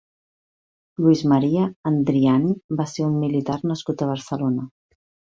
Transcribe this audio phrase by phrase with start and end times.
[1.01, 4.65] Luis María Andriani va ser un militar nascut a Barcelona.